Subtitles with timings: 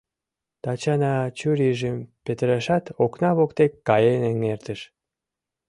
[0.63, 4.79] —Тачана чурийжым петырышат, окна воктек каен эҥертыш.